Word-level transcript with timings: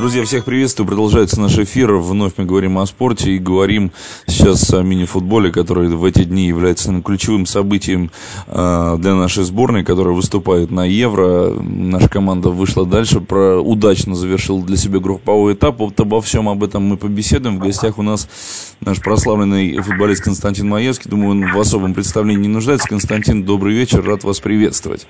Друзья, 0.00 0.24
всех 0.24 0.46
приветствую. 0.46 0.86
Продолжается 0.86 1.38
наш 1.38 1.58
эфир. 1.58 1.92
Вновь 1.92 2.32
мы 2.38 2.46
говорим 2.46 2.78
о 2.78 2.86
спорте 2.86 3.32
и 3.32 3.38
говорим 3.38 3.92
сейчас 4.26 4.72
о 4.72 4.80
мини-футболе, 4.80 5.52
который 5.52 5.90
в 5.90 6.02
эти 6.06 6.24
дни 6.24 6.46
является 6.46 7.02
ключевым 7.02 7.44
событием 7.44 8.10
э, 8.46 8.96
для 8.98 9.14
нашей 9.14 9.44
сборной, 9.44 9.84
которая 9.84 10.14
выступает 10.14 10.70
на 10.70 10.86
Евро. 10.86 11.50
Наша 11.50 12.08
команда 12.08 12.48
вышла 12.48 12.86
дальше, 12.86 13.20
про, 13.20 13.60
удачно 13.60 14.14
завершила 14.14 14.64
для 14.64 14.78
себя 14.78 15.00
групповой 15.00 15.52
этап. 15.52 15.78
Вот 15.80 16.00
обо 16.00 16.22
всем 16.22 16.48
об 16.48 16.64
этом 16.64 16.82
мы 16.82 16.96
побеседуем. 16.96 17.58
В 17.58 17.62
гостях 17.62 17.98
у 17.98 18.02
нас 18.02 18.26
наш 18.80 19.00
прославленный 19.00 19.76
футболист 19.82 20.24
Константин 20.24 20.66
Маевский. 20.66 21.10
Думаю, 21.10 21.32
он 21.32 21.52
в 21.52 21.60
особом 21.60 21.92
представлении 21.92 22.44
не 22.44 22.48
нуждается. 22.48 22.88
Константин, 22.88 23.44
добрый 23.44 23.74
вечер. 23.74 24.02
Рад 24.02 24.24
вас 24.24 24.40
приветствовать. 24.40 25.06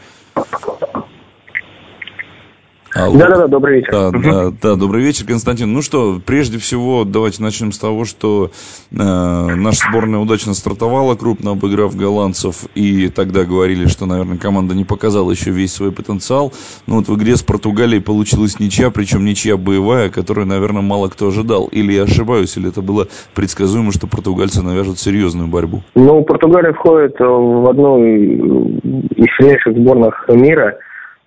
Да-да-да, 3.09 3.47
добрый 3.47 3.81
вечер. 3.81 3.93
Да, 3.93 4.11
да, 4.11 4.53
да, 4.63 4.77
добрый 4.77 5.03
вечер, 5.03 5.27
Константин. 5.27 5.73
Ну 5.73 5.83
что, 5.83 6.21
прежде 6.25 6.59
всего, 6.59 7.05
давайте 7.05 7.43
начнем 7.43 7.73
с 7.73 7.79
того, 7.79 8.05
что 8.05 8.51
э, 8.91 8.97
наша 8.97 9.89
сборная 9.89 10.21
удачно 10.21 10.55
стартовала, 10.55 11.15
крупно 11.15 11.53
обыграв 11.53 11.97
голландцев, 11.97 12.65
и 12.75 13.09
тогда 13.09 13.45
говорили, 13.45 13.87
что, 13.87 14.07
наверное, 14.07 14.39
команда 14.39 14.75
не 14.75 14.85
показала 14.85 15.31
еще 15.31 15.51
весь 15.51 15.73
свой 15.73 15.93
потенциал. 15.93 16.53
Но 16.87 16.97
вот 16.97 17.09
в 17.09 17.17
игре 17.17 17.37
с 17.37 17.43
Португалией 17.43 18.03
получилась 18.03 18.61
ничья, 18.61 18.91
причем 18.91 19.25
ничья 19.25 19.57
боевая, 19.57 20.11
которую, 20.11 20.47
наверное, 20.47 20.83
мало 20.83 21.09
кто 21.09 21.29
ожидал. 21.29 21.67
Или 21.67 21.93
я 21.93 22.05
ошибаюсь, 22.05 22.57
или 22.57 22.69
это 22.69 22.83
было 22.83 23.07
предсказуемо, 23.35 23.93
что 23.93 24.07
португальцы 24.07 24.63
навяжут 24.63 24.99
серьезную 24.99 25.49
борьбу? 25.49 25.83
Ну, 25.95 26.23
Португалия 26.25 26.73
входит 26.73 27.17
в 27.19 27.69
одну 27.69 28.05
из 28.05 29.27
сильнейших 29.39 29.77
сборных 29.77 30.29
мира, 30.29 30.77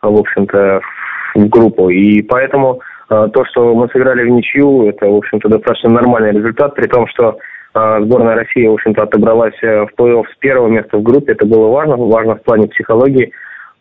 в 0.02 0.16
общем-то, 0.16 0.82
в 0.82 1.03
группу. 1.36 1.90
И 1.90 2.22
поэтому 2.22 2.82
э, 3.10 3.28
то, 3.34 3.46
что 3.46 3.74
мы 3.76 3.88
сыграли 3.90 4.24
в 4.24 4.30
ничью, 4.30 4.90
это, 4.90 5.08
в 5.08 5.16
общем-то, 5.16 5.50
достаточно 5.50 5.90
нормальный 5.90 6.32
результат, 6.32 6.76
при 6.76 6.88
том, 6.88 7.08
что 7.08 7.38
э, 7.74 8.00
сборная 8.02 8.36
России, 8.36 8.68
в 8.68 8.74
общем-то, 8.74 9.04
отобралась 9.04 9.58
э, 9.62 9.86
в 9.86 9.90
плей-офф 9.98 10.26
с 10.34 10.38
первого 10.40 10.68
места 10.68 10.98
в 10.98 11.04
группе. 11.04 11.34
Это 11.34 11.46
было 11.46 11.68
важно, 11.68 11.98
важно 11.98 12.36
в 12.36 12.44
плане 12.44 12.68
психологии. 12.68 13.32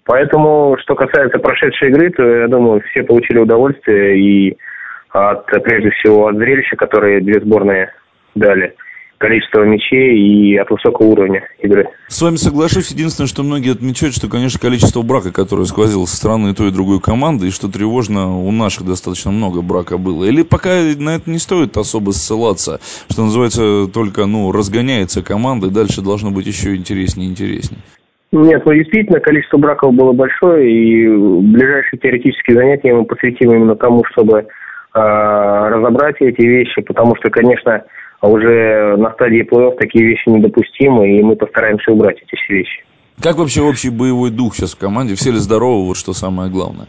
Поэтому, 0.05 0.77
что 0.81 0.95
касается 0.95 1.39
прошедшей 1.39 1.89
игры, 1.89 2.11
то, 2.11 2.25
я 2.25 2.49
думаю, 2.49 2.83
все 2.91 3.05
получили 3.05 3.39
удовольствие 3.39 4.19
и 4.19 4.57
от, 5.11 5.47
прежде 5.47 5.91
всего, 5.91 6.27
от 6.27 6.37
зрелища, 6.37 6.77
которые 6.77 7.21
две 7.21 7.41
сборные 7.41 7.93
дали 8.35 8.75
количество 9.23 9.63
мячей 9.63 10.19
и 10.19 10.57
от 10.57 10.69
высокого 10.69 11.07
уровня 11.07 11.47
игры. 11.61 11.87
С 12.09 12.21
вами 12.21 12.35
соглашусь. 12.35 12.91
Единственное, 12.91 13.29
что 13.29 13.45
многие 13.45 13.71
отмечают, 13.71 14.17
что, 14.17 14.29
конечно, 14.29 14.59
количество 14.59 15.03
брака, 15.03 15.33
которое 15.33 15.65
сквозило 15.65 16.07
со 16.07 16.17
стороны 16.17 16.51
и 16.51 16.55
той, 16.55 16.69
и 16.69 16.73
другой 16.73 17.01
команды, 17.01 17.47
и 17.47 17.51
что 17.51 17.71
тревожно, 17.71 18.37
у 18.37 18.51
наших 18.51 18.85
достаточно 18.85 19.31
много 19.31 19.63
брака 19.63 19.97
было. 19.97 20.25
Или 20.25 20.43
пока 20.43 20.71
на 20.99 21.15
это 21.15 21.31
не 21.31 21.39
стоит 21.39 21.77
особо 21.77 22.11
ссылаться, 22.11 22.81
что 23.09 23.23
называется, 23.23 23.87
только, 23.95 24.27
ну, 24.27 24.51
разгоняется 24.51 25.23
команда, 25.23 25.69
и 25.69 25.71
дальше 25.71 26.03
должно 26.03 26.33
быть 26.33 26.47
еще 26.47 26.75
интереснее 26.75 27.29
и 27.29 27.31
интереснее. 27.31 27.81
Нет, 28.33 28.63
ну 28.67 28.75
действительно, 28.75 29.21
количество 29.21 29.59
браков 29.59 29.95
было 29.95 30.13
большое, 30.13 30.69
и 30.69 31.07
ближайшие 31.07 32.01
теоретические 32.01 32.57
занятия 32.57 32.93
мы 32.93 33.05
посвятим 33.05 33.53
именно 33.53 33.77
тому, 33.77 34.03
чтобы 34.11 34.39
э, 34.39 34.45
разобрать 34.95 36.17
эти 36.19 36.41
вещи, 36.41 36.81
потому 36.83 37.15
что, 37.17 37.31
конечно, 37.31 37.85
а 38.23 38.29
уже 38.29 38.97
на 38.97 39.13
стадии 39.15 39.43
плей-офф 39.43 39.77
такие 39.79 40.07
вещи 40.07 40.29
недопустимы, 40.29 41.19
и 41.19 41.23
мы 41.23 41.35
постараемся 41.35 41.91
убрать 41.91 42.19
эти 42.23 42.41
все 42.41 42.55
вещи. 42.55 42.85
Как 43.21 43.37
вообще 43.37 43.63
общий 43.63 43.91
боевой 43.91 44.31
дух 44.31 44.55
сейчас 44.55 44.75
в 44.75 44.79
команде? 44.79 45.17
Все 45.17 45.33
ли 45.33 45.39
здоровы, 45.39 45.89
вот 45.89 45.97
что 45.97 46.13
самое 46.13 46.49
главное? 46.49 46.87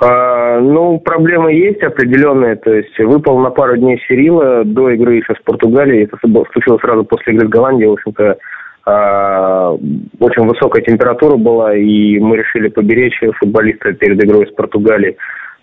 А, 0.00 0.60
ну, 0.60 0.98
проблемы 0.98 1.52
есть 1.52 1.80
определенные. 1.82 2.56
То 2.56 2.72
есть 2.74 2.98
выпал 2.98 3.38
на 3.38 3.50
пару 3.50 3.76
дней 3.76 4.02
Сирила 4.08 4.64
до 4.64 4.90
игры 4.90 5.16
еще 5.16 5.34
с 5.34 5.42
Португалией. 5.44 6.04
Это 6.04 6.16
случилось 6.52 6.80
сразу 6.80 7.04
после 7.04 7.34
игры 7.34 7.46
с 7.46 7.50
Голландией. 7.50 7.90
В 7.90 7.92
общем-то, 7.92 8.36
а, 8.84 9.70
очень 10.18 10.44
высокая 10.44 10.82
температура 10.82 11.36
была, 11.36 11.76
и 11.76 12.18
мы 12.18 12.36
решили 12.36 12.68
поберечь 12.68 13.20
футболиста 13.38 13.92
перед 13.92 14.22
игрой 14.24 14.48
с 14.48 14.54
Португалией. 14.54 15.16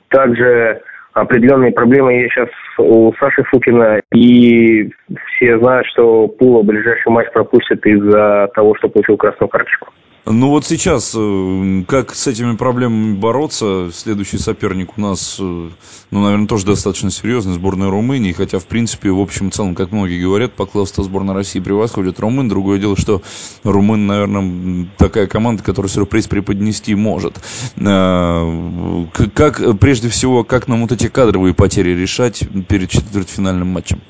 Также 0.07 0.81
определенные 1.15 1.71
проблемы 1.71 2.13
есть 2.13 2.33
сейчас 2.33 2.49
у 2.77 3.13
Саши 3.19 3.43
Фукина, 3.45 4.01
и 4.13 4.89
все 5.27 5.57
знают, 5.59 5.87
что 5.87 6.27
Пула 6.27 6.61
ближайший 6.61 7.09
матч 7.09 7.31
пропустит 7.31 7.85
из-за 7.85 8.49
того, 8.53 8.75
что 8.75 8.89
получил 8.89 9.17
красную 9.17 9.49
карточку. 9.49 9.87
Ну 10.27 10.49
вот 10.49 10.65
сейчас, 10.65 11.13
э, 11.15 11.83
как 11.87 12.15
с 12.15 12.25
этими 12.25 12.55
проблемами 12.55 13.13
бороться? 13.13 13.91
Следующий 13.93 14.39
соперник 14.39 14.97
у 14.97 15.01
нас, 15.01 15.37
э, 15.39 15.69
ну, 16.09 16.23
наверное, 16.23 16.47
тоже 16.47 16.65
достаточно 16.65 17.11
серьезный, 17.11 17.53
сборная 17.53 17.91
Румынии. 17.91 18.31
Хотя, 18.31 18.57
в 18.57 18.65
принципе, 18.65 19.11
в 19.11 19.19
общем 19.19 19.51
целом, 19.51 19.75
как 19.75 19.91
многие 19.91 20.19
говорят, 20.19 20.53
по 20.53 20.65
классу 20.65 21.03
сборная 21.03 21.35
России 21.35 21.59
превосходит 21.59 22.19
румын. 22.19 22.49
Другое 22.49 22.79
дело, 22.79 22.97
что 22.97 23.21
румын, 23.63 24.07
наверное, 24.07 24.87
такая 24.97 25.27
команда, 25.27 25.61
которая 25.61 25.91
сюрприз 25.91 26.25
преподнести 26.27 26.95
может. 26.95 27.39
Э, 27.75 29.05
как, 29.35 29.79
прежде 29.79 30.09
всего, 30.09 30.43
как 30.43 30.67
нам 30.67 30.81
вот 30.81 30.91
эти 30.91 31.07
кадровые 31.07 31.53
потери 31.53 31.91
решать 31.91 32.43
перед 32.67 32.89
четвертьфинальным 32.89 33.67
матчем? 33.67 34.01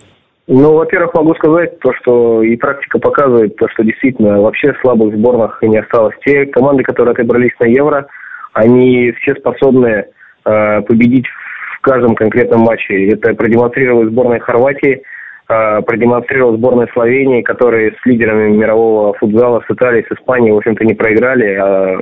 Ну, 0.48 0.74
во-первых, 0.74 1.14
могу 1.16 1.34
сказать 1.36 1.80
то, 1.80 1.92
что 1.94 2.44
и 2.44 2.56
практика 2.56 3.00
показывает, 3.00 3.56
то, 3.56 3.68
что 3.70 3.84
действительно 3.84 4.42
вообще 4.42 4.76
слабых 4.82 5.16
сборных 5.16 5.58
не 5.64 5.80
осталось. 5.80 6.16
Те 6.24 6.46
команды, 6.46 6.84
которые 6.84 7.14
отобрались 7.14 7.54
на 7.60 7.66
Евро, 7.66 8.06
они 8.54 9.12
все 9.22 9.34
способны 9.36 10.06
э, 10.46 10.82
победить 10.82 11.26
в 11.28 11.82
каждом 11.82 12.14
конкретном 12.14 12.62
матче. 12.62 13.08
Это 13.10 13.34
продемонстрировала 13.34 14.08
сборная 14.08 14.40
Хорватии, 14.40 15.02
э, 15.50 15.82
продемонстрировала 15.82 16.58
сборная 16.58 16.88
Словении, 16.94 17.42
которые 17.42 17.94
с 17.94 18.06
лидерами 18.06 18.56
мирового 18.56 19.14
футзала, 19.16 19.64
с 19.68 19.74
Италией, 19.74 20.06
с 20.08 20.12
Испанией, 20.12 20.54
в 20.54 20.58
общем-то, 20.58 20.86
не 20.86 20.94
проиграли, 20.94 21.56
а 21.56 21.98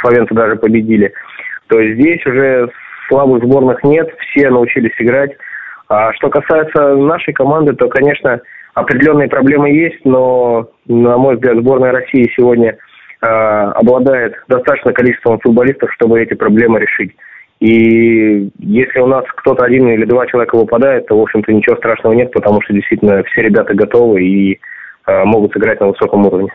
словенцы 0.00 0.34
даже 0.34 0.54
победили. 0.54 1.12
То 1.66 1.80
есть 1.80 2.00
здесь 2.00 2.24
уже 2.26 2.70
слабых 3.08 3.42
сборных 3.42 3.82
нет, 3.82 4.08
все 4.20 4.50
научились 4.50 4.94
играть. 4.98 5.32
А 5.88 6.12
что 6.12 6.28
касается 6.28 6.96
нашей 6.96 7.32
команды, 7.32 7.72
то, 7.74 7.88
конечно, 7.88 8.40
определенные 8.74 9.28
проблемы 9.28 9.70
есть, 9.70 10.04
но, 10.04 10.68
на 10.86 11.16
мой 11.16 11.36
взгляд, 11.36 11.56
сборная 11.56 11.92
России 11.92 12.30
сегодня 12.36 12.76
э, 13.20 13.26
обладает 13.26 14.34
достаточным 14.48 14.94
количеством 14.94 15.38
футболистов, 15.40 15.90
чтобы 15.94 16.20
эти 16.20 16.34
проблемы 16.34 16.80
решить. 16.80 17.12
И 17.60 18.50
если 18.58 19.00
у 19.00 19.06
нас 19.06 19.24
кто-то 19.36 19.64
один 19.64 19.88
или 19.88 20.04
два 20.04 20.26
человека 20.26 20.56
выпадает, 20.56 21.06
то, 21.06 21.18
в 21.18 21.22
общем-то, 21.22 21.52
ничего 21.52 21.76
страшного 21.76 22.12
нет, 22.12 22.32
потому 22.32 22.60
что 22.62 22.72
действительно 22.72 23.22
все 23.24 23.42
ребята 23.42 23.74
готовы 23.74 24.22
и 24.22 24.60
э, 25.06 25.24
могут 25.24 25.52
сыграть 25.54 25.80
на 25.80 25.88
высоком 25.88 26.26
уровне. 26.26 26.50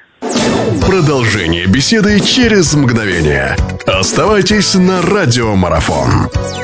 Продолжение 0.88 1.66
беседы 1.66 2.20
через 2.20 2.76
мгновение. 2.76 3.56
Оставайтесь 3.86 4.76
на 4.76 5.02
радиомарафон. 5.02 6.63